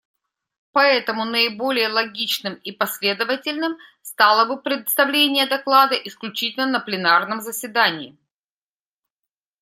[0.71, 8.17] Поэтому наиболее логичным и последовательным стало бы представление доклада исключительно на пленарном заседании.